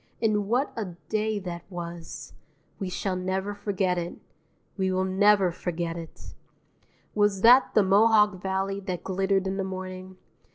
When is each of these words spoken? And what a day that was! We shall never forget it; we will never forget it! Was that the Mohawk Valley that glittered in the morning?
And 0.19 0.47
what 0.47 0.73
a 0.75 0.95
day 1.09 1.37
that 1.37 1.61
was! 1.69 2.33
We 2.79 2.89
shall 2.89 3.15
never 3.15 3.53
forget 3.53 3.99
it; 3.99 4.15
we 4.75 4.91
will 4.91 5.03
never 5.05 5.51
forget 5.51 5.95
it! 5.95 6.33
Was 7.13 7.41
that 7.41 7.75
the 7.75 7.83
Mohawk 7.83 8.41
Valley 8.41 8.79
that 8.79 9.03
glittered 9.03 9.45
in 9.45 9.57
the 9.57 9.63
morning? 9.63 10.17